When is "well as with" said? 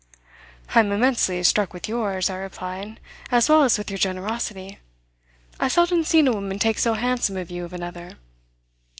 3.49-3.91